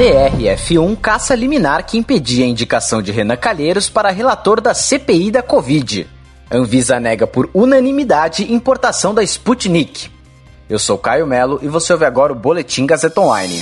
[0.00, 5.42] TRF1 caça liminar que impedia a indicação de Renan Calheiros para relator da CPI da
[5.42, 6.08] Covid.
[6.50, 10.10] Anvisa nega por unanimidade importação da Sputnik.
[10.70, 13.60] Eu sou Caio Melo e você ouve agora o Boletim Gazeta Online.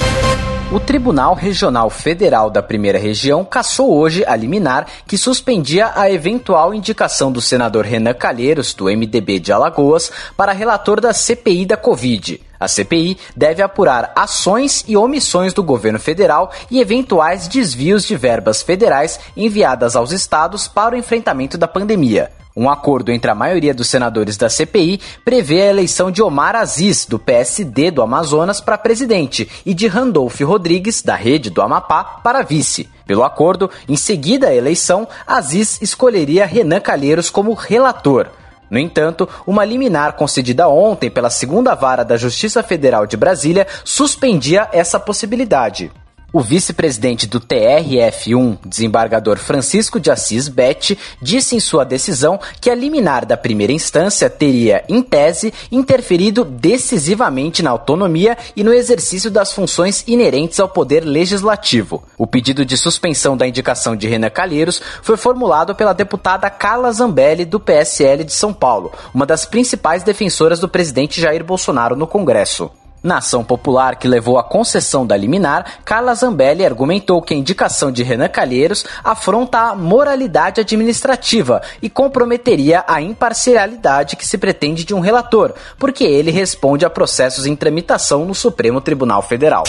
[0.70, 6.72] O Tribunal Regional Federal da Primeira Região cassou hoje a liminar que suspendia a eventual
[6.72, 12.41] indicação do senador Renan Calheiros, do MDB de Alagoas, para relator da CPI da Covid.
[12.59, 18.62] A CPI deve apurar ações e omissões do governo federal e eventuais desvios de verbas
[18.62, 22.31] federais enviadas aos estados para o enfrentamento da pandemia.
[22.59, 27.06] Um acordo entre a maioria dos senadores da CPI prevê a eleição de Omar Aziz,
[27.06, 32.43] do PSD do Amazonas, para presidente e de Randolph Rodrigues, da Rede do Amapá, para
[32.43, 32.89] vice.
[33.06, 38.27] Pelo acordo, em seguida à eleição, Aziz escolheria Renan Calheiros como relator.
[38.70, 44.69] No entanto, uma liminar concedida ontem pela segunda vara da Justiça Federal de Brasília suspendia
[44.72, 45.91] essa possibilidade.
[46.31, 52.75] O vice-presidente do TRF1, desembargador Francisco de Assis Betti, disse em sua decisão que a
[52.75, 59.55] liminar da primeira instância teria, em tese, interferido decisivamente na autonomia e no exercício das
[59.55, 62.05] funções inerentes ao poder legislativo.
[62.19, 67.47] O pedido de suspensão da indicação de Renan Calheiros foi formulado pela deputada Carla Zambelli,
[67.47, 72.71] do PSL de São Paulo, uma das principais defensoras do presidente Jair Bolsonaro no Congresso.
[73.03, 77.92] Na ação popular que levou à concessão da liminar, Carla Zambelli argumentou que a indicação
[77.92, 84.94] de Renan Calheiros afronta a moralidade administrativa e comprometeria a imparcialidade que se pretende de
[84.94, 89.64] um relator, porque ele responde a processos em tramitação no Supremo Tribunal Federal.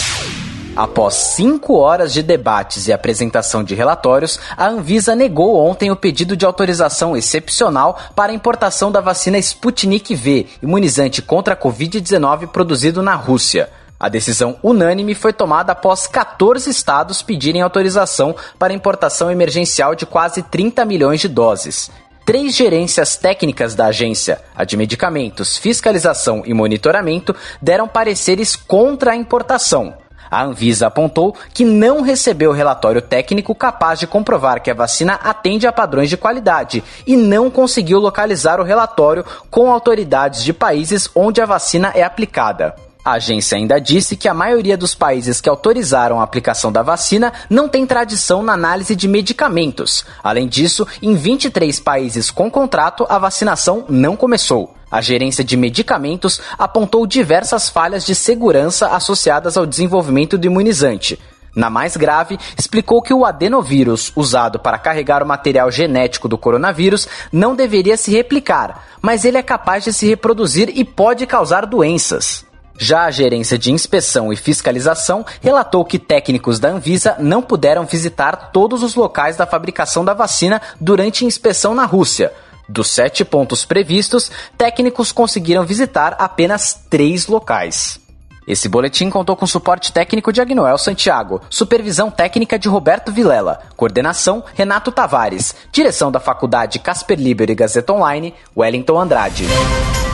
[0.76, 6.36] Após cinco horas de debates e apresentação de relatórios, a Anvisa negou ontem o pedido
[6.36, 13.02] de autorização excepcional para a importação da vacina Sputnik V, imunizante contra a Covid-19 produzido
[13.02, 13.68] na Rússia.
[13.98, 20.40] A decisão unânime foi tomada após 14 estados pedirem autorização para importação emergencial de quase
[20.42, 21.90] 30 milhões de doses.
[22.24, 29.16] Três gerências técnicas da agência, a de medicamentos, fiscalização e monitoramento, deram pareceres contra a
[29.16, 29.94] importação.
[30.30, 35.66] A Anvisa apontou que não recebeu relatório técnico capaz de comprovar que a vacina atende
[35.66, 41.40] a padrões de qualidade e não conseguiu localizar o relatório com autoridades de países onde
[41.40, 42.74] a vacina é aplicada.
[43.02, 47.32] A agência ainda disse que a maioria dos países que autorizaram a aplicação da vacina
[47.48, 50.04] não tem tradição na análise de medicamentos.
[50.22, 54.74] Além disso, em 23 países com contrato, a vacinação não começou.
[54.90, 61.18] A gerência de medicamentos apontou diversas falhas de segurança associadas ao desenvolvimento do imunizante.
[61.54, 67.08] Na mais grave, explicou que o adenovírus usado para carregar o material genético do coronavírus
[67.32, 72.44] não deveria se replicar, mas ele é capaz de se reproduzir e pode causar doenças.
[72.82, 78.50] Já a Gerência de Inspeção e Fiscalização relatou que técnicos da Anvisa não puderam visitar
[78.52, 82.32] todos os locais da fabricação da vacina durante inspeção na Rússia.
[82.70, 87.98] Dos sete pontos previstos, técnicos conseguiram visitar apenas três locais.
[88.46, 94.44] Esse boletim contou com suporte técnico de Agnoel Santiago, supervisão técnica de Roberto Vilela, coordenação
[94.54, 99.46] Renato Tavares, direção da Faculdade Casper Liber e Gazeta Online, Wellington Andrade.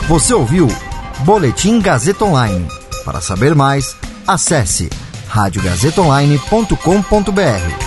[0.07, 0.67] Você ouviu
[1.19, 2.67] Boletim Gazeta Online.
[3.05, 3.95] Para saber mais,
[4.27, 4.89] acesse
[5.29, 7.86] radiogazetaonline.com.br.